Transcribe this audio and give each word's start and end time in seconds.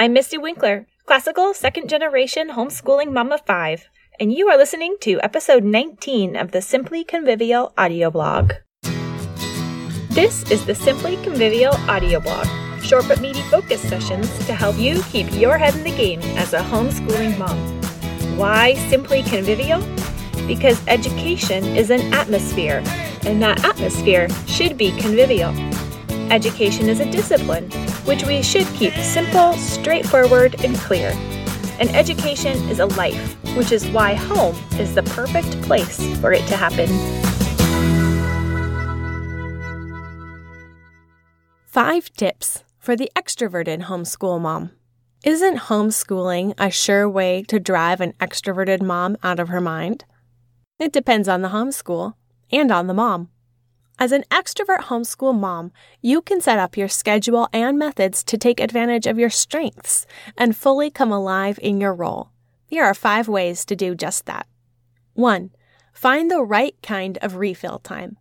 I'm 0.00 0.14
Mystie 0.14 0.38
Winckler, 0.38 0.86
classical 1.04 1.52
second 1.52 1.90
generation 1.90 2.48
homeschooling 2.48 3.12
mom 3.12 3.32
of 3.32 3.44
five, 3.44 3.86
and 4.18 4.32
you 4.32 4.48
are 4.48 4.56
listening 4.56 4.96
to 5.02 5.20
episode 5.20 5.62
19 5.62 6.36
of 6.36 6.52
the 6.52 6.62
Simply 6.62 7.04
Convivial 7.04 7.74
audio 7.76 8.10
blog. 8.10 8.54
This 10.08 10.50
is 10.50 10.64
the 10.64 10.74
Simply 10.74 11.18
Convivial 11.22 11.74
audio 11.86 12.18
blog, 12.18 12.46
short 12.80 13.08
but 13.08 13.20
meaty 13.20 13.42
focus 13.52 13.82
sessions 13.82 14.26
to 14.46 14.54
help 14.54 14.78
you 14.78 15.02
keep 15.10 15.30
your 15.34 15.58
head 15.58 15.74
in 15.74 15.84
the 15.84 15.94
game 15.94 16.22
as 16.38 16.54
a 16.54 16.60
homeschooling 16.60 17.36
mom. 17.38 17.58
Why 18.38 18.76
Simply 18.88 19.22
Convivial? 19.22 19.82
Because 20.46 20.82
education 20.88 21.62
is 21.76 21.90
an 21.90 22.10
atmosphere, 22.14 22.82
and 23.26 23.42
that 23.42 23.62
atmosphere 23.66 24.30
should 24.46 24.78
be 24.78 24.92
convivial. 24.92 25.50
Education 26.32 26.88
is 26.88 27.00
a 27.00 27.10
discipline, 27.12 27.70
which 28.04 28.24
we 28.24 28.42
should 28.42 28.66
keep 28.68 28.94
simple, 28.94 29.52
straightforward, 29.54 30.62
and 30.64 30.76
clear. 30.76 31.10
And 31.78 31.88
education 31.90 32.56
is 32.68 32.78
a 32.78 32.86
life, 32.86 33.36
which 33.56 33.72
is 33.72 33.86
why 33.88 34.14
home 34.14 34.56
is 34.78 34.94
the 34.94 35.02
perfect 35.02 35.60
place 35.62 35.98
for 36.18 36.32
it 36.32 36.46
to 36.48 36.56
happen. 36.56 36.88
Five 41.66 42.12
tips 42.14 42.64
for 42.78 42.96
the 42.96 43.10
extroverted 43.14 43.84
homeschool 43.84 44.40
mom. 44.40 44.72
Isn't 45.24 45.58
homeschooling 45.68 46.54
a 46.58 46.70
sure 46.70 47.08
way 47.08 47.42
to 47.44 47.60
drive 47.60 48.00
an 48.00 48.14
extroverted 48.14 48.82
mom 48.82 49.16
out 49.22 49.38
of 49.38 49.48
her 49.48 49.60
mind? 49.60 50.04
It 50.78 50.92
depends 50.92 51.28
on 51.28 51.42
the 51.42 51.50
homeschool 51.50 52.14
and 52.50 52.72
on 52.72 52.86
the 52.86 52.94
mom. 52.94 53.28
As 54.02 54.12
an 54.12 54.24
extrovert 54.30 54.84
homeschool 54.84 55.38
mom, 55.38 55.72
you 56.00 56.22
can 56.22 56.40
set 56.40 56.58
up 56.58 56.74
your 56.74 56.88
schedule 56.88 57.50
and 57.52 57.78
methods 57.78 58.24
to 58.24 58.38
take 58.38 58.58
advantage 58.58 59.06
of 59.06 59.18
your 59.18 59.28
strengths 59.28 60.06
and 60.38 60.56
fully 60.56 60.90
come 60.90 61.12
alive 61.12 61.58
in 61.62 61.82
your 61.82 61.92
role. 61.92 62.30
Here 62.66 62.82
are 62.82 62.94
five 62.94 63.28
ways 63.28 63.62
to 63.66 63.76
do 63.76 63.94
just 63.94 64.24
that. 64.24 64.46
1. 65.12 65.50
Find 65.92 66.30
the 66.30 66.42
right 66.42 66.74
kind 66.82 67.18
of 67.20 67.36
refill 67.36 67.78
time. 67.78 68.16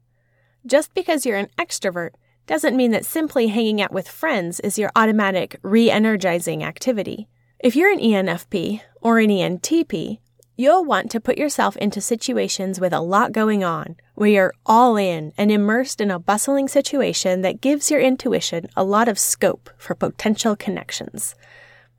Just 0.65 0.93
because 0.93 1.25
you're 1.25 1.37
an 1.37 1.49
extrovert 1.57 2.09
doesn't 2.45 2.75
mean 2.75 2.91
that 2.91 3.05
simply 3.05 3.47
hanging 3.47 3.81
out 3.81 3.93
with 3.93 4.09
friends 4.09 4.59
is 4.59 4.77
your 4.77 4.91
automatic 4.97 5.57
re 5.61 5.89
energizing 5.89 6.61
activity. 6.61 7.29
If 7.57 7.77
you're 7.77 7.91
an 7.91 7.99
ENFP 7.99 8.81
or 8.99 9.19
an 9.19 9.29
ENTP, 9.29 10.19
You'll 10.59 10.83
want 10.83 11.09
to 11.11 11.21
put 11.21 11.37
yourself 11.37 11.77
into 11.77 12.01
situations 12.01 12.81
with 12.81 12.91
a 12.91 12.99
lot 12.99 13.31
going 13.31 13.63
on, 13.63 13.95
where 14.19 14.29
you're 14.29 14.53
all 14.65 14.97
in 14.97 15.31
and 15.37 15.49
immersed 15.49 16.01
in 16.01 16.11
a 16.11 16.19
bustling 16.19 16.67
situation 16.67 17.39
that 17.39 17.61
gives 17.61 17.89
your 17.89 18.01
intuition 18.01 18.67
a 18.75 18.83
lot 18.83 19.07
of 19.07 19.17
scope 19.17 19.69
for 19.77 19.95
potential 19.95 20.57
connections. 20.57 21.35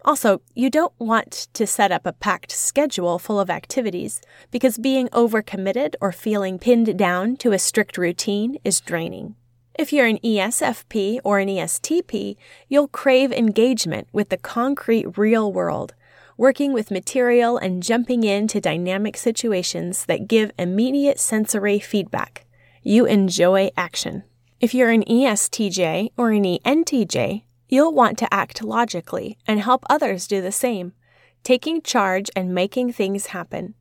Also, 0.05 0.43
you 0.55 0.69
don't 0.69 0.93
want 0.99 1.49
to 1.55 1.67
set 1.67 1.91
up 1.91 2.05
a 2.05 2.13
packed 2.13 2.53
schedule 2.53 3.19
full 3.19 3.41
of 3.41 3.49
activities 3.49 4.21
because 4.51 4.77
being 4.77 5.09
overcommitted 5.09 5.95
or 5.99 6.13
feeling 6.13 6.59
pinned 6.59 6.99
down 6.99 7.39
to 7.39 7.53
a 7.53 7.59
strict 7.59 7.97
routine 7.97 8.59
is 8.65 8.83
draining. 8.83 9.35
If 9.75 9.91
you're 9.91 10.05
an 10.05 10.19
ESFP 10.19 11.21
or 11.25 11.39
an 11.39 11.49
ESTP, 11.49 12.37
you'll 12.69 12.89
crave 12.89 13.33
engagement 13.33 14.09
with 14.13 14.29
the 14.29 14.37
concrete 14.37 15.17
real 15.17 15.51
world 15.51 15.95
working 16.41 16.73
with 16.73 16.91
material 16.91 17.59
and 17.59 17.83
jumping 17.83 18.25
into 18.25 18.63
dynamic 18.63 19.15
situations 19.15 20.07
that 20.07 20.27
give 20.27 20.51
immediate 20.59 21.21
sensory 21.21 21.79
feedback. 21.79 22.47
You 22.83 23.05
enjoy 23.05 23.69
action. 23.77 24.23
If 24.59 24.73
you're 24.73 24.89
an 24.89 25.05
ESTJ 25.05 26.13
or 26.17 26.31
an 26.31 26.45
ENTJ, 26.45 27.43
you'll 27.69 27.93
want 27.93 28.17
to 28.17 28.33
act 28.33 28.65
logically 28.65 29.37
and 29.47 29.61
help 29.61 29.85
others 29.91 30.27
do 30.27 30.41
the 30.41 30.51
same, 30.51 30.95
taking 31.43 31.83
charge 31.83 32.31
and 32.35 32.55
making 32.55 32.95
things 32.95 33.27
happen. 33.27 33.75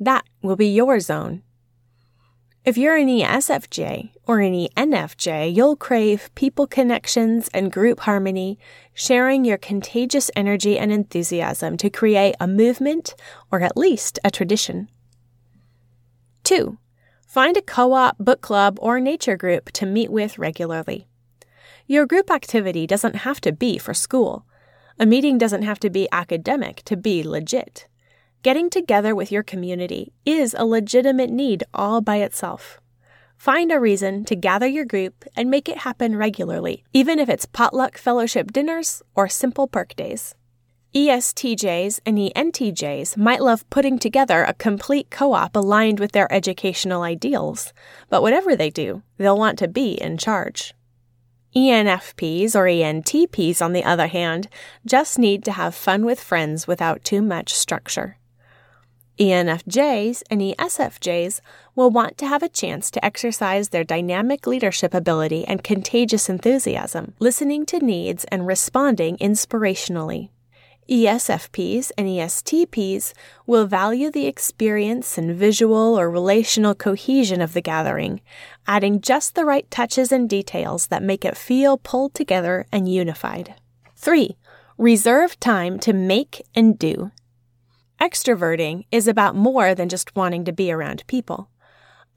That 0.00 0.24
will 0.42 0.56
be 0.56 0.66
your 0.66 0.98
zone. 0.98 1.44
If 2.64 2.78
you're 2.78 2.94
an 2.94 3.08
ESFJ 3.08 4.12
or 4.24 4.38
an 4.38 4.54
ENFJ, 4.54 5.52
you'll 5.52 5.74
crave 5.74 6.30
people 6.36 6.68
connections 6.68 7.50
and 7.52 7.72
group 7.72 7.98
harmony, 7.98 8.56
sharing 8.94 9.44
your 9.44 9.58
contagious 9.58 10.30
energy 10.36 10.78
and 10.78 10.92
enthusiasm 10.92 11.76
to 11.78 11.90
create 11.90 12.36
a 12.38 12.46
movement 12.46 13.16
or 13.50 13.62
at 13.62 13.76
least 13.76 14.20
a 14.22 14.30
tradition. 14.30 14.88
2. 16.44 16.78
Find 17.26 17.56
a 17.56 17.62
co 17.62 17.94
op, 17.94 18.16
book 18.18 18.42
club, 18.42 18.78
or 18.80 19.00
nature 19.00 19.36
group 19.36 19.72
to 19.72 19.84
meet 19.84 20.12
with 20.12 20.38
regularly. 20.38 21.08
Your 21.88 22.06
group 22.06 22.30
activity 22.30 22.86
doesn't 22.86 23.26
have 23.26 23.40
to 23.40 23.50
be 23.50 23.76
for 23.76 23.92
school. 23.92 24.46
A 25.00 25.06
meeting 25.06 25.36
doesn't 25.36 25.62
have 25.62 25.80
to 25.80 25.90
be 25.90 26.08
academic 26.12 26.84
to 26.84 26.96
be 26.96 27.24
legit. 27.24 27.88
Getting 28.42 28.70
together 28.70 29.14
with 29.14 29.30
your 29.30 29.44
community 29.44 30.12
is 30.26 30.52
a 30.52 30.64
legitimate 30.64 31.30
need 31.30 31.62
all 31.72 32.00
by 32.00 32.16
itself. 32.16 32.80
Find 33.36 33.70
a 33.70 33.78
reason 33.78 34.24
to 34.24 34.34
gather 34.34 34.66
your 34.66 34.84
group 34.84 35.24
and 35.36 35.48
make 35.48 35.68
it 35.68 35.78
happen 35.78 36.16
regularly, 36.16 36.82
even 36.92 37.20
if 37.20 37.28
it's 37.28 37.46
potluck 37.46 37.96
fellowship 37.96 38.50
dinners 38.52 39.00
or 39.14 39.28
simple 39.28 39.68
perk 39.68 39.94
days. 39.94 40.34
ESTJs 40.92 42.00
and 42.04 42.18
ENTJs 42.18 43.16
might 43.16 43.42
love 43.42 43.68
putting 43.70 43.96
together 43.96 44.42
a 44.42 44.54
complete 44.54 45.08
co 45.08 45.34
op 45.34 45.54
aligned 45.54 46.00
with 46.00 46.10
their 46.10 46.32
educational 46.32 47.02
ideals, 47.02 47.72
but 48.08 48.22
whatever 48.22 48.56
they 48.56 48.70
do, 48.70 49.04
they'll 49.18 49.38
want 49.38 49.56
to 49.60 49.68
be 49.68 49.92
in 49.92 50.18
charge. 50.18 50.74
ENFPs 51.54 52.56
or 52.56 52.64
ENTPs, 52.64 53.62
on 53.62 53.72
the 53.72 53.84
other 53.84 54.08
hand, 54.08 54.48
just 54.84 55.16
need 55.16 55.44
to 55.44 55.52
have 55.52 55.76
fun 55.76 56.04
with 56.04 56.18
friends 56.18 56.66
without 56.66 57.04
too 57.04 57.22
much 57.22 57.54
structure. 57.54 58.18
ENFJs 59.22 60.24
and 60.30 60.40
ESFJs 60.40 61.40
will 61.76 61.90
want 61.90 62.18
to 62.18 62.26
have 62.26 62.42
a 62.42 62.48
chance 62.48 62.90
to 62.90 63.04
exercise 63.04 63.68
their 63.68 63.84
dynamic 63.84 64.48
leadership 64.48 64.92
ability 64.92 65.44
and 65.44 65.62
contagious 65.62 66.28
enthusiasm, 66.28 67.14
listening 67.20 67.64
to 67.66 67.78
needs 67.78 68.24
and 68.32 68.48
responding 68.48 69.16
inspirationally. 69.18 70.30
ESFPs 70.90 71.92
and 71.96 72.08
ESTPs 72.08 73.12
will 73.46 73.64
value 73.64 74.10
the 74.10 74.26
experience 74.26 75.16
and 75.16 75.36
visual 75.36 75.96
or 75.96 76.10
relational 76.10 76.74
cohesion 76.74 77.40
of 77.40 77.52
the 77.52 77.62
gathering, 77.62 78.20
adding 78.66 79.00
just 79.00 79.36
the 79.36 79.44
right 79.44 79.70
touches 79.70 80.10
and 80.10 80.28
details 80.28 80.88
that 80.88 81.00
make 81.00 81.24
it 81.24 81.36
feel 81.36 81.78
pulled 81.78 82.12
together 82.12 82.66
and 82.72 82.92
unified. 82.92 83.54
3. 83.94 84.36
Reserve 84.78 85.38
time 85.38 85.78
to 85.78 85.92
make 85.92 86.44
and 86.56 86.76
do. 86.76 87.12
Extroverting 88.02 88.84
is 88.90 89.06
about 89.06 89.36
more 89.36 89.76
than 89.76 89.88
just 89.88 90.16
wanting 90.16 90.44
to 90.44 90.52
be 90.52 90.72
around 90.72 91.04
people. 91.06 91.48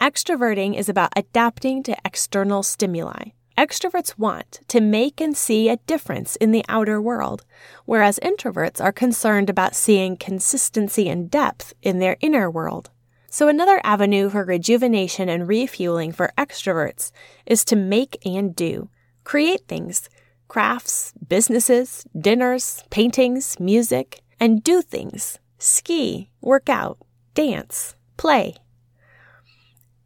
Extroverting 0.01 0.75
is 0.75 0.89
about 0.89 1.13
adapting 1.15 1.83
to 1.83 1.95
external 2.03 2.63
stimuli. 2.63 3.33
Extroverts 3.55 4.17
want 4.17 4.61
to 4.67 4.81
make 4.81 5.21
and 5.21 5.37
see 5.37 5.69
a 5.69 5.77
difference 5.85 6.37
in 6.37 6.51
the 6.51 6.65
outer 6.67 6.99
world, 6.99 7.45
whereas 7.85 8.17
introverts 8.23 8.83
are 8.83 8.91
concerned 8.91 9.47
about 9.47 9.75
seeing 9.75 10.17
consistency 10.17 11.07
and 11.07 11.29
depth 11.29 11.71
in 11.83 11.99
their 11.99 12.17
inner 12.19 12.49
world. 12.49 12.89
So, 13.29 13.47
another 13.47 13.79
avenue 13.83 14.31
for 14.31 14.43
rejuvenation 14.43 15.29
and 15.29 15.47
refueling 15.47 16.11
for 16.11 16.33
extroverts 16.35 17.11
is 17.45 17.63
to 17.65 17.75
make 17.75 18.17
and 18.25 18.55
do. 18.55 18.89
Create 19.23 19.67
things 19.67 20.09
crafts, 20.47 21.13
businesses, 21.27 22.07
dinners, 22.19 22.83
paintings, 22.89 23.59
music, 23.59 24.23
and 24.39 24.63
do 24.63 24.81
things 24.81 25.37
ski, 25.57 26.29
work 26.41 26.69
out, 26.69 26.97
dance, 27.33 27.95
play. 28.17 28.55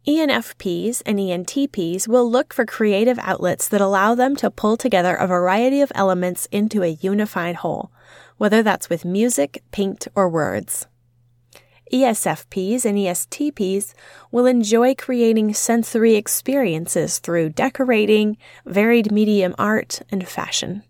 ENFPs 0.08 1.02
and 1.04 1.18
ENTPs 1.18 2.08
will 2.08 2.28
look 2.28 2.54
for 2.54 2.64
creative 2.64 3.18
outlets 3.18 3.68
that 3.68 3.80
allow 3.82 4.14
them 4.14 4.34
to 4.36 4.50
pull 4.50 4.76
together 4.76 5.14
a 5.14 5.26
variety 5.26 5.82
of 5.82 5.92
elements 5.94 6.46
into 6.50 6.82
a 6.82 6.96
unified 7.00 7.56
whole, 7.56 7.92
whether 8.38 8.62
that's 8.62 8.88
with 8.88 9.04
music, 9.04 9.62
paint, 9.70 10.08
or 10.14 10.28
words. 10.28 10.86
ESFPs 11.92 12.84
and 12.84 12.96
ESTPs 12.96 13.94
will 14.30 14.46
enjoy 14.46 14.94
creating 14.94 15.52
sensory 15.52 16.14
experiences 16.14 17.18
through 17.18 17.50
decorating, 17.50 18.38
varied 18.64 19.12
medium 19.12 19.54
art, 19.58 20.00
and 20.10 20.26
fashion. 20.26 20.82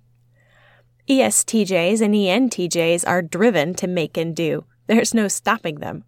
ESTJs 1.09 2.01
and 2.01 2.15
ENTJs 2.15 3.07
are 3.07 3.23
driven 3.23 3.75
to 3.75 3.87
make 3.87 4.17
and 4.17 4.35
do. 4.35 4.65
There's 4.87 5.15
no 5.15 5.29
stopping 5.29 5.77
them. 5.77 6.05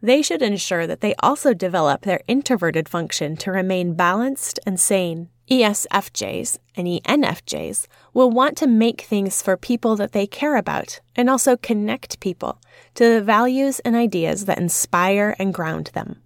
They 0.00 0.22
should 0.22 0.42
ensure 0.42 0.86
that 0.86 1.00
they 1.00 1.14
also 1.20 1.54
develop 1.54 2.02
their 2.02 2.20
introverted 2.28 2.88
function 2.88 3.36
to 3.38 3.50
remain 3.50 3.94
balanced 3.94 4.60
and 4.64 4.78
sane. 4.78 5.28
ESFJs 5.50 6.58
and 6.76 6.86
ENFJs 6.86 7.86
will 8.12 8.30
want 8.30 8.56
to 8.58 8.66
make 8.66 9.00
things 9.00 9.42
for 9.42 9.56
people 9.56 9.96
that 9.96 10.12
they 10.12 10.26
care 10.26 10.56
about 10.56 11.00
and 11.16 11.30
also 11.30 11.56
connect 11.56 12.20
people 12.20 12.60
to 12.94 13.14
the 13.14 13.22
values 13.22 13.80
and 13.80 13.96
ideas 13.96 14.44
that 14.44 14.58
inspire 14.58 15.34
and 15.38 15.54
ground 15.54 15.90
them. 15.94 16.22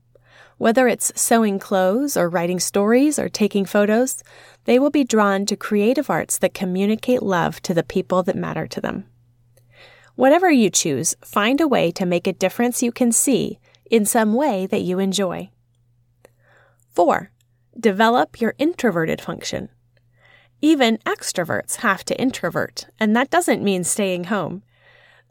Whether 0.59 0.87
it's 0.89 1.13
sewing 1.21 1.59
clothes 1.59 2.17
or 2.17 2.29
writing 2.29 2.61
stories 2.61 3.19
or 3.19 3.29
taking 3.29 3.65
photos, 3.65 4.23
they 4.65 4.79
will 4.79 4.91
be 4.91 5.05
drawn 5.05 5.47
to 5.47 5.57
creative 5.57 6.09
arts 6.09 6.39
that 6.39 6.55
communicate 6.55 7.23
love 7.23 7.61
to 7.63 7.75
the 7.75 7.83
people 7.83 8.23
that 8.23 8.37
matter 8.37 8.67
to 8.67 8.81
them. 8.81 9.07
Whatever 10.15 10.51
you 10.51 10.71
choose, 10.71 11.15
find 11.25 11.61
a 11.61 11.69
way 11.69 11.91
to 11.93 12.07
make 12.07 12.27
a 12.27 12.33
difference 12.33 12.83
you 12.83 12.93
can 12.93 13.13
see 13.13 13.59
in 13.91 14.05
some 14.05 14.35
way 14.35 14.67
that 14.67 14.83
you 14.83 14.99
enjoy. 14.99 15.51
4. 16.91 17.31
Develop 17.79 18.41
your 18.41 18.55
introverted 18.59 19.21
function. 19.21 19.71
Even 20.61 20.99
extroverts 20.99 21.77
have 21.77 22.05
to 22.05 22.21
introvert, 22.21 22.87
and 23.01 23.17
that 23.17 23.31
doesn't 23.31 23.65
mean 23.65 23.83
staying 23.83 24.25
home. 24.25 24.63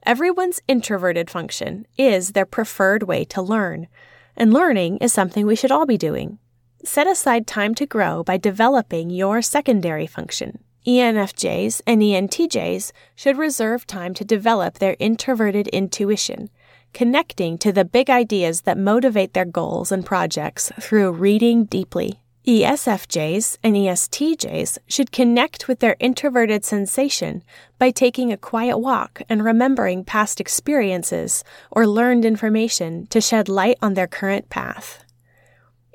Everyone's 0.04 0.62
introverted 0.68 1.30
function 1.30 1.86
is 1.98 2.32
their 2.32 2.46
preferred 2.46 3.04
way 3.04 3.24
to 3.26 3.42
learn, 3.42 3.88
and 4.36 4.54
learning 4.54 4.98
is 4.98 5.13
something 5.13 5.45
we 5.45 5.56
should 5.56 5.72
all 5.72 5.86
be 5.86 5.98
doing. 5.98 6.39
Set 6.83 7.07
aside 7.07 7.45
time 7.45 7.75
to 7.75 7.86
grow 7.86 8.24
by 8.24 8.38
developing 8.38 9.10
your 9.10 9.42
secondary 9.42 10.07
function. 10.07 10.63
ENFJs 10.88 11.81
and 11.86 12.01
ENTJs 12.01 12.92
should 13.16 13.38
reserve 13.38 13.86
time 13.86 14.16
to 14.16 14.25
develop 14.25 14.80
their 14.80 14.95
introverted 15.00 15.68
intuition, 15.68 16.50
connecting 16.92 17.57
to 17.60 17.72
the 17.72 17.86
big 17.86 18.10
ideas 18.10 18.62
that 18.62 18.78
motivate 18.78 19.33
their 19.33 19.45
goals 19.45 19.92
and 19.92 20.06
projects 20.06 20.72
through 20.80 21.12
reading 21.12 21.66
deeply. 21.66 22.19
ESFJs 22.48 23.58
and 23.64 23.76
ESTJs 23.76 24.80
should 24.88 25.12
connect 25.12 25.68
with 25.68 25.80
their 25.80 25.96
introverted 26.00 26.66
sensation 26.66 27.44
by 27.78 27.92
taking 27.92 28.32
a 28.32 28.38
quiet 28.38 28.80
walk 28.80 29.22
and 29.30 29.46
remembering 29.46 30.04
past 30.04 30.42
experiences 30.42 31.44
or 31.70 31.86
learned 31.86 32.26
information 32.26 33.06
to 33.08 33.22
shed 33.22 33.48
light 33.48 33.78
on 33.80 33.94
their 33.94 34.08
current 34.08 34.50
path. 34.50 35.06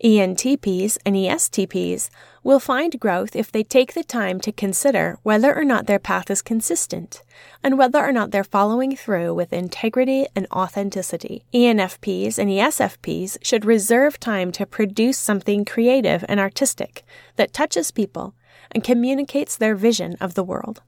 ENTPs 0.05 0.99
and 1.07 1.17
ESTPs 1.17 2.11
will 2.43 2.61
find 2.61 3.01
growth 3.01 3.35
if 3.35 3.51
they 3.51 3.63
take 3.63 3.95
the 3.95 4.05
time 4.05 4.39
to 4.41 4.53
consider 4.53 5.19
whether 5.23 5.57
or 5.57 5.65
not 5.65 5.87
their 5.87 5.99
path 5.99 6.31
is 6.31 6.43
consistent 6.43 7.23
and 7.65 7.79
whether 7.79 7.99
or 7.99 8.13
not 8.13 8.31
they're 8.31 8.45
following 8.45 8.95
through 8.95 9.33
with 9.35 9.55
integrity 9.55 10.27
and 10.37 10.47
authenticity. 10.53 11.45
ENFPs 11.55 12.39
and 12.39 12.51
ESFPs 12.51 13.39
should 13.43 13.65
reserve 13.65 14.21
time 14.21 14.53
to 14.53 14.67
produce 14.67 15.19
something 15.19 15.65
creative 15.65 16.25
and 16.29 16.39
artistic 16.39 17.03
that 17.37 17.55
touches 17.55 17.91
people 17.91 18.35
and 18.71 18.85
communicates 18.85 19.57
their 19.57 19.75
vision 19.75 20.17
of 20.21 20.35
the 20.35 20.45
world. 20.45 20.83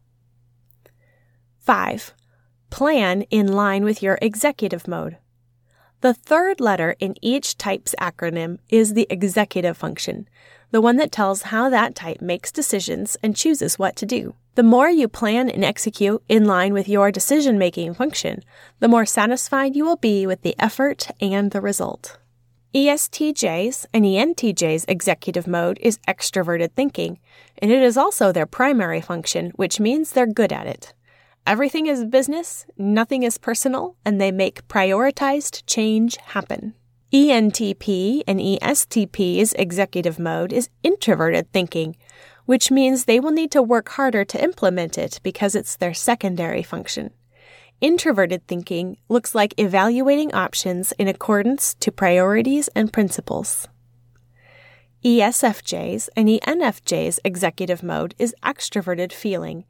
5. 1.61 2.13
Plan 2.71 3.23
in 3.31 3.51
line 3.53 3.85
with 3.85 4.03
your 4.03 4.19
executive 4.21 4.87
mode. 4.87 5.17
The 6.01 6.15
third 6.15 6.61
letter 6.61 6.95
in 7.01 7.17
each 7.21 7.59
type's 7.59 7.95
acronym 8.01 8.59
is 8.69 8.95
the 8.95 9.09
executive 9.11 9.77
function, 9.77 10.29
the 10.71 10.81
one 10.81 10.97
that 10.97 11.11
tells 11.11 11.43
how 11.43 11.69
that 11.71 11.97
type 11.97 12.21
makes 12.21 12.53
decisions 12.53 13.17
and 13.21 13.35
chooses 13.35 13.81
what 13.81 13.97
to 13.97 14.07
do. 14.07 14.35
The 14.55 14.63
more 14.63 14.89
you 14.89 15.09
plan 15.09 15.51
and 15.51 15.65
execute 15.65 16.23
in 16.29 16.45
line 16.45 16.73
with 16.73 16.89
your 16.89 17.11
decision 17.11 17.59
making 17.59 17.95
function, 17.95 18.45
the 18.79 18.87
more 18.87 19.07
satisfied 19.07 19.75
you 19.75 19.85
will 19.85 19.97
be 19.97 20.25
with 20.25 20.43
the 20.43 20.55
effort 20.61 21.11
and 21.21 21.51
the 21.51 21.61
result. 21.61 22.19
ESTJ's 22.73 23.87
and 23.93 24.05
ENTJ's 24.05 24.85
executive 24.87 25.49
mode 25.49 25.79
is 25.81 25.99
extroverted 26.07 26.73
thinking, 26.73 27.19
and 27.61 27.73
it 27.73 27.83
is 27.83 27.97
also 27.97 28.31
their 28.31 28.47
primary 28.47 29.01
function, 29.01 29.51
which 29.57 29.81
means 29.81 30.13
they're 30.13 30.27
good 30.27 30.53
at 30.53 30.67
it. 30.67 30.93
Everything 31.49 31.87
is 31.87 32.05
business, 32.05 32.67
nothing 32.77 33.23
is 33.23 33.39
personal, 33.39 33.97
and 34.05 34.21
they 34.21 34.31
make 34.31 34.69
prioritized 34.69 35.63
change 35.67 36.19
happen. 36.19 36.75
ENTP 37.11 38.23
and 38.29 38.39
ESTP's 38.39 39.55
executive 39.55 40.19
mode 40.19 40.53
is 40.53 40.69
introverted 40.83 41.51
thinking, 41.51 41.97
which 42.45 42.71
means 42.71 43.07
they 43.07 43.19
will 43.19 43.31
need 43.31 43.51
to 43.51 43.63
work 43.63 43.89
harder 43.89 44.27
to 44.27 44.45
implement 44.45 44.99
it 44.99 45.21
because 45.23 45.55
it's 45.55 45.77
their 45.77 45.95
secondary 45.95 46.63
function. 46.63 47.13
Introverted 47.81 48.47
thinking 48.47 48.99
looks 49.09 49.35
like 49.35 49.55
evaluating 49.57 50.35
options 50.35 50.93
in 50.99 51.09
accordance 51.09 51.73
to 51.77 51.91
priorities 51.91 52.69
and 52.77 52.93
principles. 52.93 53.67
ESFJ's 55.05 56.11
and 56.17 56.29
ENFJ's 56.29 57.21
executive 57.25 57.85
mode 57.85 58.17
is 58.19 58.35
extroverted 58.43 59.13
feeling, 59.13 59.65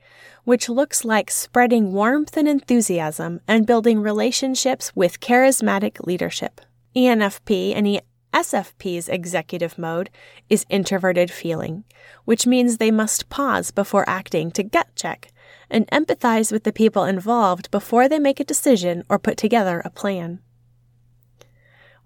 which 0.44 0.70
looks 0.70 1.04
like 1.04 1.30
spreading 1.30 1.92
warmth 1.92 2.34
and 2.38 2.48
enthusiasm 2.48 3.42
and 3.46 3.66
building 3.66 4.00
relationships 4.00 4.96
with 4.96 5.20
charismatic 5.20 6.06
leadership. 6.06 6.62
ENFP 6.96 7.76
and 7.76 8.00
ESFP's 8.32 9.10
executive 9.10 9.76
mode 9.76 10.08
is 10.48 10.64
introverted 10.70 11.31
feeling, 11.31 11.84
which 12.24 12.46
means 12.46 12.78
they 12.78 12.90
must 12.90 13.28
pause 13.28 13.70
before 13.70 14.08
acting 14.08 14.50
to 14.52 14.62
gut 14.62 14.88
check 14.94 15.31
and 15.69 15.86
empathize 15.88 16.50
with 16.50 16.64
the 16.64 16.72
people 16.72 17.04
involved 17.04 17.70
before 17.70 18.08
they 18.08 18.19
make 18.19 18.40
a 18.40 18.44
decision 18.44 19.02
or 19.10 19.19
put 19.19 19.36
together 19.36 19.82
a 19.84 19.90
plan. 19.90 20.40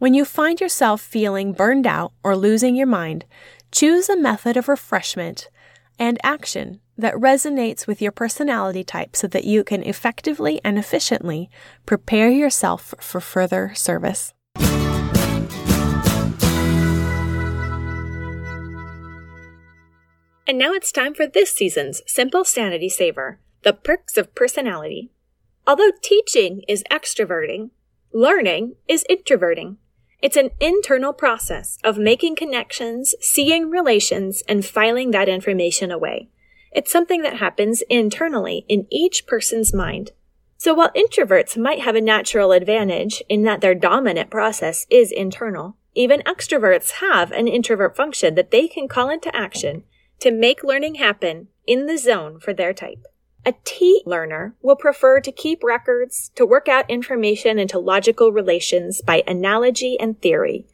When 0.02 0.14
you 0.14 0.24
find 0.24 0.60
yourself 0.60 1.00
feeling 1.00 1.52
burned 1.52 1.86
out 1.86 2.12
or 2.24 2.36
losing 2.36 2.74
your 2.74 2.88
mind, 2.88 3.24
choose 3.70 4.08
a 4.08 4.16
method 4.16 4.56
of 4.56 4.66
refreshment 4.66 5.48
and 5.96 6.18
action 6.24 6.80
that 6.98 7.14
resonates 7.14 7.86
with 7.86 8.02
your 8.02 8.10
personality 8.10 8.82
type 8.82 9.14
so 9.14 9.28
that 9.28 9.44
you 9.44 9.62
can 9.62 9.84
effectively 9.84 10.60
and 10.64 10.76
efficiently 10.76 11.48
prepare 11.86 12.28
yourself 12.28 12.94
for 12.98 13.20
further 13.20 13.74
service. 13.76 14.34
And 20.48 20.58
now 20.58 20.72
it's 20.72 20.90
time 20.90 21.14
for 21.14 21.28
this 21.28 21.52
season's 21.52 22.02
Simple 22.08 22.44
Sanity 22.44 22.88
Saver 22.88 23.38
The 23.62 23.72
Perks 23.72 24.16
of 24.16 24.34
Personality. 24.34 25.12
Although 25.64 25.92
teaching 26.02 26.62
is 26.66 26.82
extroverting, 26.90 27.70
learning 28.12 28.74
is 28.88 29.04
introverting. 29.08 29.78
It's 30.22 30.36
an 30.36 30.50
internal 30.60 31.12
process 31.12 31.78
of 31.82 31.98
making 31.98 32.36
connections, 32.36 33.16
seeing 33.20 33.68
relations, 33.68 34.44
and 34.48 34.64
filing 34.64 35.10
that 35.10 35.28
information 35.28 35.90
away. 35.90 36.28
It's 36.70 36.92
something 36.92 37.22
that 37.22 37.38
happens 37.38 37.82
internally 37.90 38.64
in 38.68 38.86
each 38.88 39.26
person's 39.26 39.74
mind. 39.74 40.12
So 40.58 40.74
while 40.74 40.92
introverts 40.92 41.60
might 41.60 41.80
have 41.80 41.96
a 41.96 42.00
natural 42.00 42.52
advantage 42.52 43.20
in 43.28 43.42
that 43.42 43.60
their 43.60 43.74
dominant 43.74 44.30
process 44.30 44.86
is 44.88 45.10
internal, 45.10 45.76
even 45.96 46.20
extroverts 46.20 46.92
have 47.00 47.32
an 47.32 47.48
introvert 47.48 47.96
function 47.96 48.36
that 48.36 48.52
they 48.52 48.68
can 48.68 48.86
call 48.86 49.10
into 49.10 49.34
action 49.34 49.82
to 50.20 50.30
make 50.30 50.62
learning 50.62 50.94
happen 50.94 51.48
in 51.66 51.86
the 51.86 51.98
zone 51.98 52.38
for 52.38 52.54
their 52.54 52.72
type. 52.72 53.04
A 53.44 53.54
T 53.64 54.02
learner 54.06 54.54
will 54.62 54.76
prefer 54.76 55.20
to 55.20 55.32
keep 55.32 55.64
records, 55.64 56.30
to 56.36 56.46
work 56.46 56.68
out 56.68 56.88
information 56.88 57.58
into 57.58 57.78
logical 57.78 58.32
relations 58.32 59.02
by 59.02 59.24
analogy 59.26 59.98
and 59.98 60.20
theory. 60.20 60.66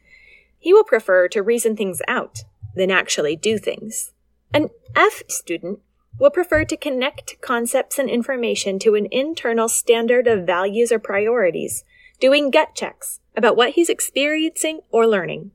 He 0.59 0.73
will 0.73 0.83
prefer 0.83 1.27
to 1.29 1.41
reason 1.41 1.75
things 1.75 2.01
out 2.07 2.43
than 2.75 2.91
actually 2.91 3.35
do 3.35 3.57
things. 3.57 4.11
An 4.53 4.69
F 4.95 5.23
student 5.27 5.79
will 6.19 6.29
prefer 6.29 6.65
to 6.65 6.77
connect 6.77 7.41
concepts 7.41 7.97
and 7.97 8.09
information 8.09 8.77
to 8.79 8.95
an 8.95 9.07
internal 9.11 9.69
standard 9.69 10.27
of 10.27 10.45
values 10.45 10.91
or 10.91 10.99
priorities, 10.99 11.83
doing 12.19 12.51
gut 12.51 12.75
checks 12.75 13.19
about 13.35 13.55
what 13.55 13.71
he's 13.71 13.89
experiencing 13.89 14.81
or 14.91 15.07
learning. 15.07 15.51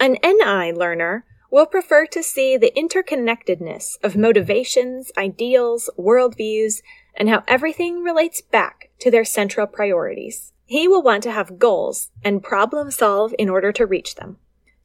An 0.00 0.16
NI 0.24 0.72
learner 0.72 1.24
will 1.54 1.66
prefer 1.66 2.04
to 2.04 2.20
see 2.20 2.56
the 2.56 2.72
interconnectedness 2.76 3.96
of 4.02 4.16
motivations, 4.16 5.12
ideals, 5.16 5.88
worldviews, 5.96 6.82
and 7.14 7.28
how 7.28 7.44
everything 7.46 8.02
relates 8.02 8.40
back 8.40 8.90
to 8.98 9.08
their 9.08 9.24
central 9.24 9.64
priorities. 9.64 10.52
He 10.64 10.88
will 10.88 11.00
want 11.00 11.22
to 11.22 11.30
have 11.30 11.60
goals 11.60 12.10
and 12.24 12.42
problem 12.42 12.90
solve 12.90 13.32
in 13.38 13.48
order 13.48 13.70
to 13.70 13.86
reach 13.86 14.16
them. 14.16 14.38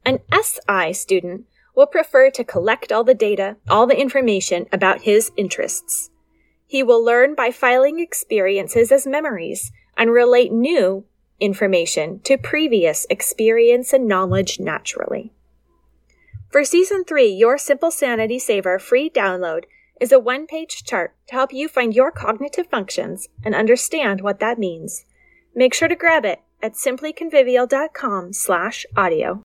An 0.04 0.20
SI 0.32 0.92
student 0.92 1.46
will 1.74 1.88
prefer 1.88 2.30
to 2.30 2.44
collect 2.44 2.92
all 2.92 3.02
the 3.02 3.14
data, 3.14 3.56
all 3.68 3.88
the 3.88 4.00
information 4.00 4.66
about 4.72 5.00
his 5.00 5.32
interests. 5.36 6.10
He 6.68 6.84
will 6.84 7.04
learn 7.04 7.34
by 7.34 7.50
filing 7.50 7.98
experiences 7.98 8.92
as 8.92 9.08
memories 9.08 9.72
and 9.96 10.12
relate 10.12 10.52
new 10.52 11.04
information 11.40 12.20
to 12.20 12.38
previous 12.38 13.08
experience 13.10 13.92
and 13.92 14.06
knowledge 14.06 14.60
naturally. 14.60 15.32
For 16.50 16.64
Season 16.64 17.04
3, 17.04 17.28
your 17.28 17.58
Simple 17.58 17.92
Sanity 17.92 18.40
Saver 18.40 18.80
free 18.80 19.08
download 19.08 19.66
is 20.00 20.10
a 20.10 20.18
one 20.18 20.48
page 20.48 20.82
chart 20.82 21.14
to 21.28 21.34
help 21.34 21.52
you 21.52 21.68
find 21.68 21.94
your 21.94 22.10
cognitive 22.10 22.66
functions 22.66 23.28
and 23.44 23.54
understand 23.54 24.20
what 24.20 24.40
that 24.40 24.58
means. 24.58 25.04
Make 25.54 25.74
sure 25.74 25.86
to 25.86 25.94
grab 25.94 26.24
it 26.24 26.40
at 26.60 26.72
simplyconvivial.com 26.72 28.32
slash 28.32 28.84
audio. 28.96 29.42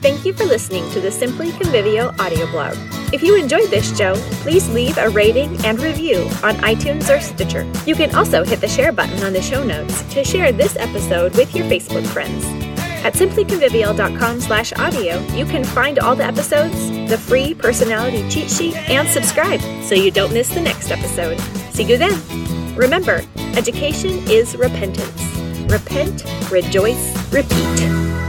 Thank 0.00 0.24
you 0.24 0.32
for 0.32 0.46
listening 0.46 0.90
to 0.92 1.00
the 1.02 1.10
Simply 1.10 1.52
Convivial 1.52 2.18
audio 2.18 2.50
blog. 2.50 2.78
If 3.12 3.22
you 3.22 3.36
enjoyed 3.36 3.68
this 3.68 3.94
show, 3.98 4.14
please 4.40 4.66
leave 4.70 4.96
a 4.96 5.10
rating 5.10 5.62
and 5.66 5.78
review 5.78 6.22
on 6.42 6.54
iTunes 6.64 7.14
or 7.14 7.20
Stitcher. 7.20 7.70
You 7.84 7.94
can 7.94 8.14
also 8.14 8.44
hit 8.44 8.62
the 8.62 8.68
share 8.68 8.92
button 8.92 9.22
on 9.22 9.34
the 9.34 9.42
show 9.42 9.62
notes 9.62 10.00
to 10.14 10.24
share 10.24 10.52
this 10.52 10.76
episode 10.76 11.36
with 11.36 11.54
your 11.54 11.66
Facebook 11.66 12.06
friends. 12.06 12.63
At 13.04 13.12
simplyconvivial.com 13.12 14.40
slash 14.40 14.72
audio, 14.72 15.20
you 15.34 15.44
can 15.44 15.62
find 15.62 15.98
all 15.98 16.16
the 16.16 16.24
episodes, 16.24 16.88
the 17.10 17.18
free 17.18 17.54
personality 17.54 18.26
cheat 18.30 18.50
sheet, 18.50 18.74
and 18.88 19.06
subscribe 19.06 19.60
so 19.82 19.94
you 19.94 20.10
don't 20.10 20.32
miss 20.32 20.48
the 20.48 20.62
next 20.62 20.90
episode. 20.90 21.38
See 21.74 21.84
you 21.84 21.98
then! 21.98 22.74
Remember, 22.74 23.20
education 23.56 24.10
is 24.28 24.56
repentance. 24.56 25.22
Repent, 25.70 26.24
rejoice, 26.50 27.14
repeat. 27.30 28.23